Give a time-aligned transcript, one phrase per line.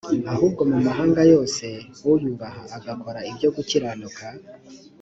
[0.33, 1.65] ahubwo mu mahanga yose
[2.11, 4.25] uyubaha agakora ibyo gukiranuka